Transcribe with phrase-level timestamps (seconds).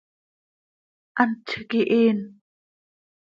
[1.19, 2.19] ¡Hant z iiqui hiin!